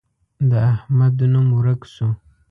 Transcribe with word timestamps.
د 0.49 0.51
احمد 0.73 1.15
نوم 1.33 1.47
ورک 1.57 1.81
شو. 1.93 2.09